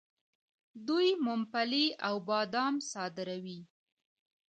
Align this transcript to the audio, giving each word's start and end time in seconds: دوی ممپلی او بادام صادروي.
دوی 0.87 1.07
ممپلی 1.25 1.85
او 2.07 2.15
بادام 2.27 2.75
صادروي. 2.91 3.59